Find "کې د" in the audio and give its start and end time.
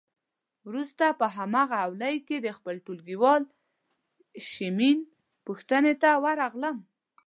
2.27-2.47